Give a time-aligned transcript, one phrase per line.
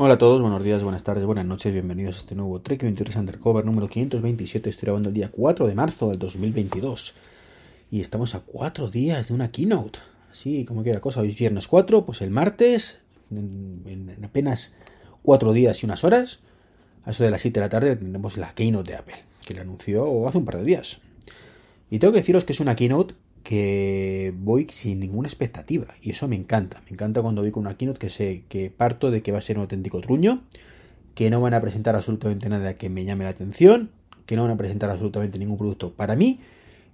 [0.00, 3.16] Hola a todos, buenos días, buenas tardes, buenas noches, bienvenidos a este nuevo Trek 23
[3.16, 4.70] Undercover número 527.
[4.70, 7.14] Estoy grabando el día 4 de marzo del 2022
[7.90, 9.98] y estamos a 4 días de una keynote.
[10.30, 12.98] Así como que la cosa, hoy es viernes 4, pues el martes,
[13.32, 14.76] en, en apenas
[15.24, 16.38] 4 días y unas horas,
[17.04, 19.62] a eso de las 7 de la tarde, tendremos la keynote de Apple, que le
[19.62, 20.98] anunció hace un par de días.
[21.90, 25.86] Y tengo que deciros que es una keynote que voy sin ninguna expectativa.
[26.02, 26.82] Y eso me encanta.
[26.86, 29.42] Me encanta cuando voy con una keynote que sé que parto de que va a
[29.42, 30.42] ser un auténtico truño,
[31.14, 33.90] que no van a presentar absolutamente nada que me llame la atención,
[34.26, 36.40] que no van a presentar absolutamente ningún producto para mí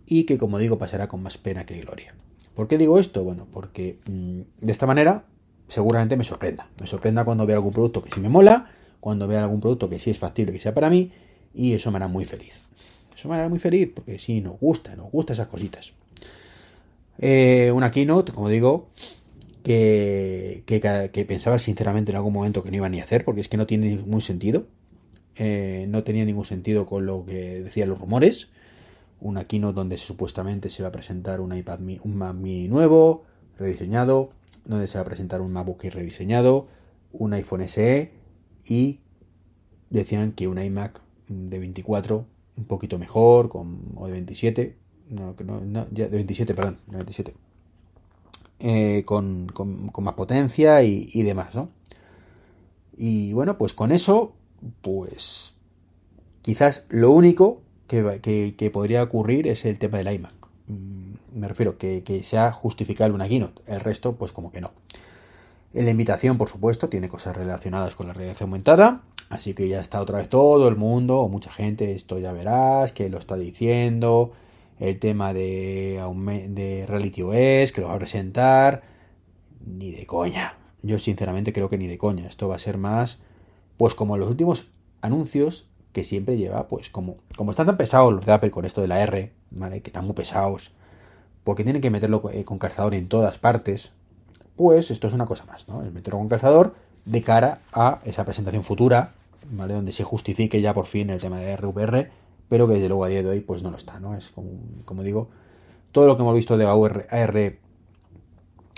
[0.06, 2.14] y que, como digo, pasará con más pena que gloria.
[2.54, 3.24] ¿Por qué digo esto?
[3.24, 5.24] Bueno, porque mmm, de esta manera
[5.68, 6.68] seguramente me sorprenda.
[6.80, 9.98] Me sorprenda cuando vea algún producto que sí me mola, cuando vea algún producto que
[9.98, 11.12] sí es factible que sea para mí
[11.52, 12.60] y eso me hará muy feliz.
[13.16, 15.92] Eso me hará muy feliz porque sí, nos gusta, nos gusta esas cositas.
[17.18, 18.88] Eh, una keynote, como digo,
[19.62, 20.62] que,
[21.26, 23.66] pensaba sinceramente en algún momento que no iba ni a hacer porque es que no
[23.66, 24.66] tiene ningún sentido.
[25.36, 28.48] Eh, no tenía ningún sentido con lo que decían los rumores.
[29.20, 33.24] Una keynote donde supuestamente se va a presentar un iPad un Mac mini nuevo,
[33.58, 34.30] rediseñado,
[34.64, 36.68] donde se va a presentar un MacBook rediseñado,
[37.12, 38.12] un iPhone SE
[38.66, 39.00] y
[39.90, 44.76] decían que un iMac de 24 un poquito mejor con, o de 27
[45.10, 47.34] no, no, no ya, de 27 perdón de 27
[48.60, 51.68] eh, con, con, con, más potencia y, y, demás no
[52.96, 54.32] y bueno pues con eso
[54.82, 55.54] pues
[56.42, 60.34] quizás lo único que, que, podría ocurrir es el tema del iMac.
[60.68, 63.62] Mm, me refiero que, que sea justificable una keynote.
[63.66, 64.72] El resto pues como que no.
[65.72, 70.00] La invitación, por supuesto, tiene cosas relacionadas con la realidad aumentada, así que ya está
[70.00, 74.32] otra vez todo el mundo, o mucha gente, esto ya verás, que lo está diciendo,
[74.78, 76.00] el tema de,
[76.48, 78.82] de Reality OS, que lo va a presentar,
[79.64, 80.58] ni de coña.
[80.82, 82.26] Yo sinceramente creo que ni de coña.
[82.26, 83.20] Esto va a ser más,
[83.76, 84.70] pues como los últimos
[85.00, 88.80] anuncios que siempre lleva, pues como, como están tan pesados los de Apple con esto
[88.80, 89.80] de la R, ¿vale?
[89.80, 90.72] Que están muy pesados,
[91.44, 93.92] porque tienen que meterlo con calzador en todas partes,
[94.56, 95.82] pues esto es una cosa más, ¿no?
[95.82, 96.74] El meterlo con calzador
[97.04, 99.12] de cara a esa presentación futura,
[99.50, 99.74] ¿vale?
[99.74, 102.10] Donde se justifique ya por fin el tema de RVR,
[102.48, 104.14] pero que desde luego a día de hoy pues no lo está, ¿no?
[104.16, 104.32] Es
[104.84, 105.30] como, digo,
[105.92, 107.36] todo lo que hemos visto de AR, AR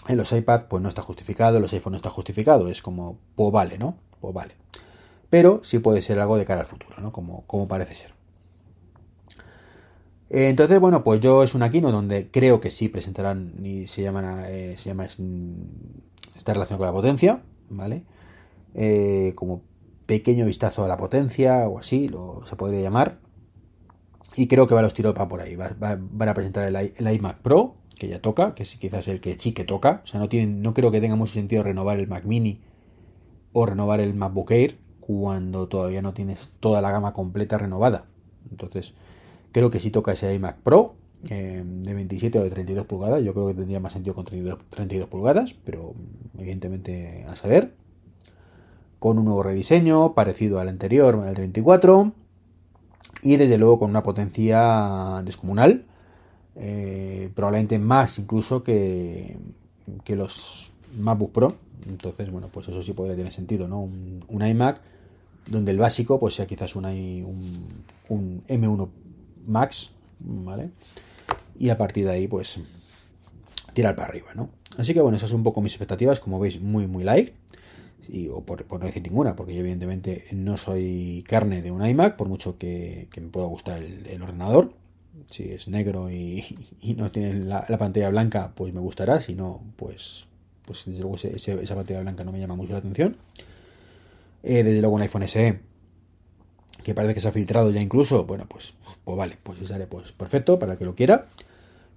[0.09, 3.53] en los iPad pues no está justificado, los iPhone no está justificado, es como, pues
[3.53, 3.97] vale, ¿no?
[4.21, 4.55] Pues vale.
[5.31, 7.12] Pero sí puede ser algo de cara al futuro, ¿no?
[7.12, 8.16] Como, como parece ser.
[10.28, 14.44] Entonces, bueno, pues yo es una keynote donde creo que sí presentarán, y se llaman,
[14.49, 18.03] eh, se llama, está relacionado con la potencia, ¿vale?
[18.75, 19.62] Eh, como
[20.06, 23.19] pequeño vistazo a la potencia o así, lo, se podría llamar.
[24.37, 25.57] Y creo que va a los tiros para por ahí.
[25.57, 29.21] Va, va, van a presentar el, iMac Pro, que ya toca, que es quizás el
[29.21, 30.03] que sí que toca.
[30.05, 32.61] O sea, no, tienen, no creo que tenga mucho sentido renovar el Mac Mini
[33.53, 38.05] o renovar el MacBook Air cuando todavía no tienes toda la gama completa renovada.
[38.51, 38.95] Entonces,
[39.57, 40.97] Creo que si toca ese iMac Pro
[41.31, 43.25] eh, de 27 o de 32 pulgadas.
[43.25, 45.95] Yo creo que tendría más sentido con 32, 32 pulgadas, pero
[46.37, 47.73] evidentemente a saber.
[48.99, 52.13] Con un nuevo rediseño parecido al anterior, al de 24.
[53.26, 55.82] Y desde luego con una potencia descomunal.
[56.54, 59.37] Eh, probablemente más incluso que,
[60.04, 61.56] que los MacBook Pro.
[61.88, 63.81] Entonces, bueno, pues eso sí podría tener sentido, ¿no?
[63.81, 64.81] Un, iMac
[65.50, 67.64] donde el básico pues sea quizás un, un,
[68.09, 68.88] un M1
[69.48, 70.70] Max, ¿vale?
[71.58, 72.60] Y a partir de ahí, pues,
[73.72, 74.50] tirar para arriba, ¿no?
[74.78, 77.32] Así que bueno, esas son un poco mis expectativas, como veis, muy, muy light.
[78.09, 82.17] Y, o por, no decir ninguna, porque yo evidentemente no soy carne de un iMac,
[82.17, 84.73] por mucho que, me pueda gustar el, ordenador.
[85.31, 86.44] Si es negro y,
[86.97, 89.20] no tiene la, la, pantalla blanca, pues me gustará.
[89.20, 90.26] Si no, pues,
[90.64, 93.17] pues desde luego esa pantalla blanca no me llama mucho la atención.
[94.43, 95.58] Eh, desde luego un iPhone SE
[96.85, 98.75] que parece que se ha filtrado ya incluso, bueno, pues,
[99.05, 101.26] pues vale, pues sale pues perfecto para que lo quiera.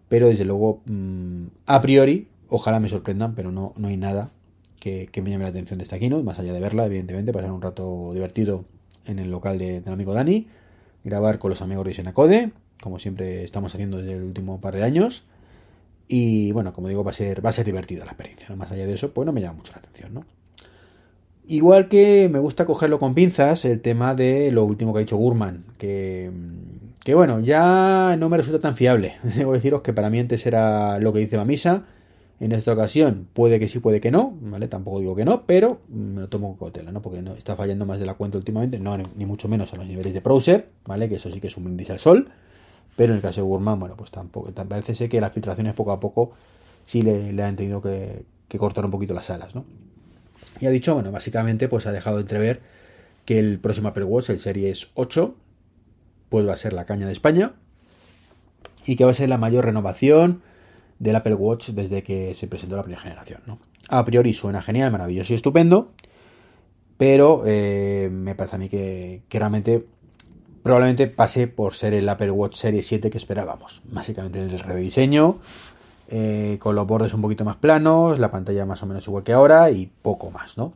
[0.07, 4.31] Pero desde luego, mmm, a priori, ojalá me sorprendan, pero no, no hay nada
[4.79, 7.61] que, me llame la atención de esta keynote, más allá de verla, evidentemente, pasar un
[7.61, 8.65] rato divertido
[9.05, 10.47] en el local de, del amigo Dani,
[11.03, 14.83] grabar con los amigos de Senacode, como siempre estamos haciendo desde el último par de
[14.83, 15.25] años.
[16.07, 18.55] Y bueno, como digo, va a ser, va a ser divertida la experiencia.
[18.55, 20.23] Más allá de eso, pues no me llama mucho la atención, ¿no?
[21.47, 25.17] Igual que me gusta cogerlo con pinzas el tema de lo último que ha dicho
[25.17, 26.29] Gurman, que,
[27.03, 29.17] que bueno, ya no me resulta tan fiable.
[29.35, 31.85] Debo deciros que para mí antes era lo que dice Mamisa.
[32.39, 34.69] En esta ocasión puede que sí, puede que no, ¿vale?
[34.69, 37.01] Tampoco digo que no, pero me lo tomo con cautela, ¿no?
[37.01, 39.86] Porque no está fallando más de la cuenta últimamente, no ni mucho menos a los
[39.86, 41.09] niveles de browser, ¿vale?
[41.09, 42.30] Que eso sí que es un brindis al sol.
[42.95, 44.51] Pero en el caso de Gurman, bueno, pues tampoco.
[44.51, 46.33] Parece ser que las filtraciones poco a poco
[46.86, 48.25] sí le, han tenido que,
[48.57, 49.65] cortar un poquito las alas, ¿no?
[50.59, 52.62] Y ha dicho, bueno, básicamente pues ha dejado de entrever
[53.25, 55.35] que el próximo Apple Watch, el Series 8,
[56.30, 57.53] pues va a ser la caña de España
[58.85, 60.42] y que va a ser la mayor renovación
[60.99, 63.41] del Apple Watch desde que se presentó la primera generación.
[63.87, 65.91] A priori suena genial, maravilloso y estupendo,
[66.97, 69.85] pero eh, me parece a mí que, realmente
[70.61, 73.81] probablemente pase por ser el Apple Watch Series 7 que esperábamos.
[73.85, 75.37] Básicamente el rediseño,
[76.09, 79.31] eh, con los bordes un poquito más planos, la pantalla más o menos igual que
[79.31, 80.73] ahora y poco más, ¿no?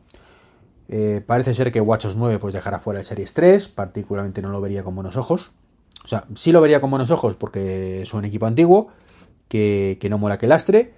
[0.88, 4.60] Eh, parece ser que WatchOS 9 pues dejará fuera el Series 3, particularmente no lo
[4.60, 5.52] vería con buenos ojos.
[6.04, 8.88] O sea, sí lo vería con buenos ojos porque es un equipo antiguo,
[9.48, 10.92] que, no mola que lastre,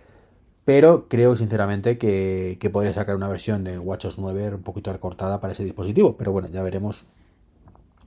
[0.64, 5.52] pero creo sinceramente que, podría sacar una versión de WatchOS 9 un poquito recortada para
[5.52, 6.16] ese dispositivo.
[6.16, 7.04] Pero bueno, ya veremos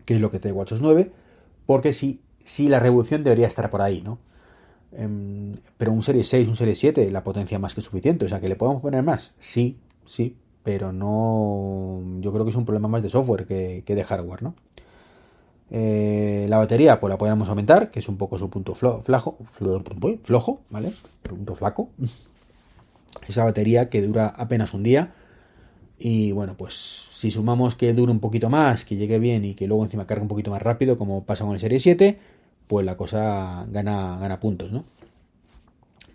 [0.06, 1.12] qué es lo que trae WatchOS 9,
[1.66, 4.20] porque sí, sí la revolución debería estar por ahí, ¿no?
[4.92, 8.26] Em, pero un Serie 6, un Serie 7, la potencia más que suficiente.
[8.26, 9.34] O sea, que le podemos poner más.
[9.40, 12.02] Sí, sí, pero no.
[12.20, 14.56] Yo creo que es un problema más de software que, de hardware, ¿no?
[15.72, 19.38] Eh, la batería, pues la podríamos aumentar, que es un poco su punto flajo,
[20.24, 20.94] flojo, ¿vale?
[21.22, 21.90] Punto flaco.
[23.28, 25.14] Esa batería que dura apenas un día.
[26.00, 29.68] Y bueno, pues si sumamos que dure un poquito más, que llegue bien y que
[29.68, 32.18] luego encima cargue un poquito más rápido, como pasa con el Serie 7,
[32.68, 34.86] pues la cosa gana, gana puntos, ¿no?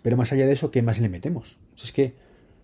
[0.01, 1.57] Pero más allá de eso, ¿qué más le metemos?
[1.81, 2.15] Es que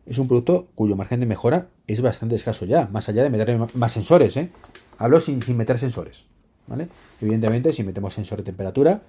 [0.06, 3.68] es un producto cuyo margen de mejora es bastante escaso ya, más allá de meterle
[3.76, 4.50] más sensores, ¿eh?
[4.98, 6.26] Hablo sin, sin meter sensores,
[6.68, 6.88] ¿vale?
[7.22, 9.02] Evidentemente, si metemos sensor de temperatura,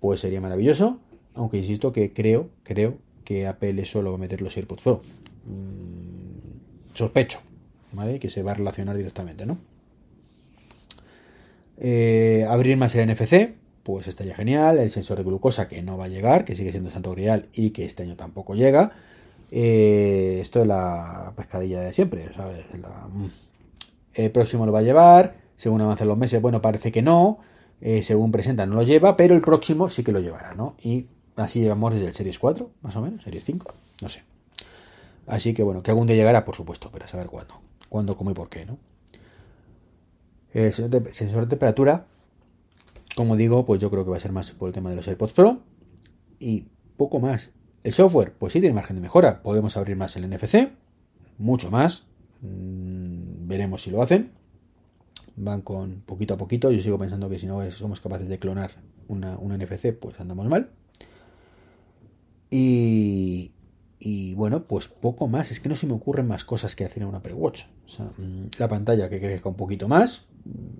[0.00, 0.98] pues sería maravilloso,
[1.34, 5.00] aunque insisto que creo, creo que Apple solo va a meter los AirPods Pro.
[5.46, 7.40] Mm, sospecho,
[7.92, 8.18] ¿vale?
[8.18, 9.58] Que se va a relacionar directamente, ¿no?
[11.80, 14.78] Eh, abrir más el NFC, pues estaría genial.
[14.78, 17.70] El sensor de glucosa que no va a llegar, que sigue siendo Santo Grial y
[17.70, 18.92] que este año tampoco llega.
[19.50, 22.28] Eh, esto es la pescadilla de siempre.
[23.12, 23.26] Mm.
[24.14, 27.40] El próximo lo va a llevar, según avancen los meses, bueno, parece que no,
[27.82, 30.74] eh, según presenta no lo lleva, pero el próximo sí que lo llevará, ¿no?
[30.82, 34.22] Y así llevamos desde el Series 4, más o menos, Series 5, no sé.
[35.26, 37.60] Así que bueno, que algún día llegará, por supuesto, pero a saber cuándo,
[37.90, 38.78] cuándo, cómo y por qué, ¿no?
[40.54, 42.06] El sensor de temperatura
[43.18, 45.08] como digo, pues yo creo que va a ser más por el tema de los
[45.08, 45.58] AirPods Pro
[46.38, 46.66] y
[46.96, 47.50] poco más.
[47.82, 49.42] El software, pues sí tiene margen de mejora.
[49.42, 50.70] Podemos abrir más el NFC,
[51.36, 52.06] mucho más.
[52.42, 54.30] Mm, veremos si lo hacen.
[55.38, 56.70] Van con poquito a poquito.
[56.70, 58.72] Yo sigo pensando que si no somos capaces de clonar
[59.08, 60.70] una, NFC, pues andamos mal.
[62.50, 63.52] Y,
[63.98, 65.50] y bueno, pues poco más.
[65.50, 67.64] Es que no se me ocurren más cosas que hacer en una Apple Watch.
[67.98, 70.26] Mm, la pantalla que crezca un poquito más.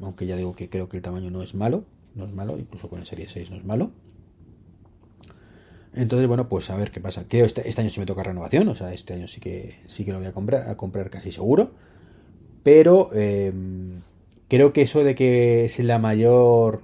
[0.02, 1.84] Aunque ya digo que creo que el tamaño no es malo
[2.18, 3.92] no es malo, incluso con el Serie 6 no es malo.
[5.94, 7.26] Entonces, bueno, pues a ver qué pasa.
[7.26, 10.04] Que este, este, año sí me toca renovación, o sea, este año sí que sí
[10.04, 11.70] que lo voy a comprar, a comprar casi seguro.
[12.62, 14.00] Pero em,
[14.48, 16.82] creo que eso de que es la mayor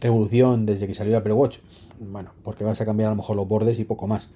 [0.00, 1.58] revolución desde que salió Apple Watch,
[2.00, 4.28] bueno, porque vas a cambiar a lo mejor los bordes y poco más.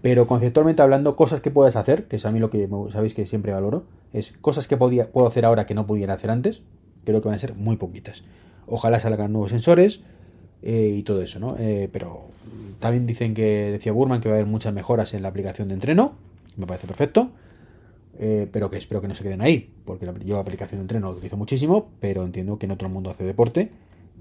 [0.00, 3.26] Pero conceptualmente hablando, cosas que puedes hacer, que es a mí lo que sabéis que
[3.26, 6.62] siempre valoro, es cosas que podía, puedo hacer ahora que no pudiera hacer antes,
[7.04, 8.22] creo que van a ser muy poquitas.
[8.66, 10.00] Ojalá salgan nuevos sensores
[10.62, 11.56] eh, y todo eso, ¿no?
[11.58, 12.26] Eh, pero
[12.78, 15.74] también dicen que, decía Burman, que va a haber muchas mejoras en la aplicación de
[15.74, 16.12] entreno.
[16.56, 17.30] Me parece perfecto.
[18.20, 21.06] Eh, pero que espero que no se queden ahí, porque yo la aplicación de entreno
[21.06, 23.70] lo utilizo muchísimo, pero entiendo que en otro mundo hace deporte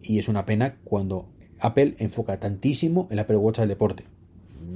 [0.03, 1.25] y es una pena cuando
[1.59, 4.05] Apple enfoca tantísimo el Apple Watch al deporte.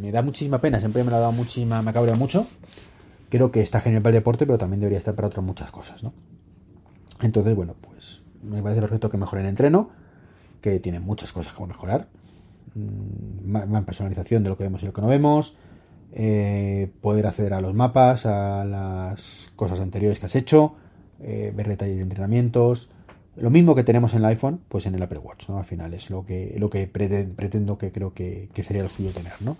[0.02, 2.48] Me da muchísima pena, siempre me la ha dado muchísima, me cabrea mucho.
[3.30, 6.04] Creo que está genial para el deporte, pero también debería estar para otras muchas cosas,
[6.04, 6.14] ¿no?
[7.22, 9.92] Entonces, bueno, pues me parece perfecto que mejoren el entreno,
[10.62, 12.08] que tiene muchas cosas que mejorar.
[12.74, 15.56] Mm, más personalización de lo que vemos y lo que no vemos.
[16.14, 20.74] Eh, poder acceder a los mapas, a las cosas anteriores que has hecho,
[21.22, 22.90] eh, ver detalles de entrenamientos.
[23.38, 25.58] Lo mismo que tenemos en el iPhone, pues en el Apple Watch, ¿no?
[25.58, 29.34] Al final es lo que, lo que pretendo que creo que, sería lo suyo tener,
[29.40, 29.56] ¿no?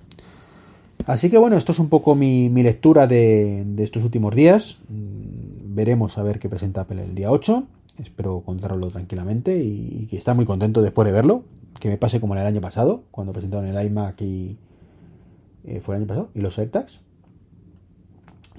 [1.08, 4.80] Así que bueno, esto es un poco mi, lectura de, de, estos últimos días.
[4.90, 7.64] Mm, veremos a ver qué presenta Apple el día 8.
[8.00, 11.44] Espero contarlo tranquilamente y, que está muy contento después de verlo.
[11.80, 14.58] Que me pase como el año pasado, cuando presentaron el iMac y.
[15.66, 17.02] Eh, fue el año pasado, y los AirTags.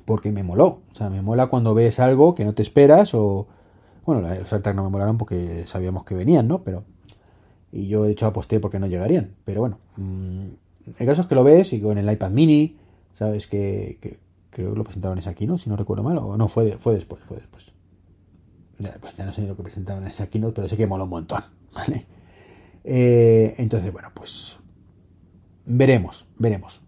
[0.04, 0.80] porque me moló.
[0.90, 3.46] O sea, me mola cuando ves algo que no te esperas o...
[4.04, 6.62] Bueno, los Altac no me molaron porque sabíamos que venían, ¿no?
[6.62, 6.84] Pero...
[7.70, 9.34] Y yo, de hecho, aposté porque no llegarían.
[9.44, 10.48] Pero bueno, mmm,
[10.98, 12.76] el caso es que lo ves y con el iPad mini,
[13.14, 13.46] ¿sabes?
[13.46, 14.18] Que,
[14.50, 15.56] creo que lo presentaron ese aquí, ¿no?
[15.56, 16.18] Si no recuerdo mal.
[16.18, 17.72] O no, fue, fue después, fue después.
[18.78, 21.10] Ya, pues no sé lo que presentaron en ese keynote, pero sé que mola un
[21.10, 21.42] montón,
[21.74, 22.06] ¿vale?
[22.84, 24.58] Eh, entonces, bueno, pues
[25.64, 26.81] veremos, veremos.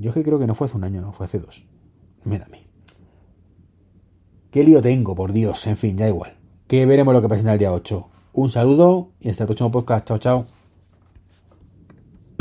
[0.00, 1.66] Yo que creo que no fue hace un año, no, fue hace dos.
[2.24, 2.66] Mírame.
[4.50, 5.66] ¿Qué lío tengo, por Dios?
[5.66, 6.38] En fin, ya igual.
[6.66, 8.08] Que veremos lo que pasa en el día 8.
[8.32, 10.06] Un saludo y hasta el próximo podcast.
[10.06, 10.59] Chao, chao.